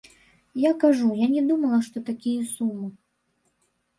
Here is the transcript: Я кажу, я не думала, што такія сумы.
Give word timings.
Я 0.59 0.71
кажу, 0.83 1.09
я 1.23 1.27
не 1.33 1.43
думала, 1.51 1.77
што 1.87 1.97
такія 2.09 2.47
сумы. 2.55 2.87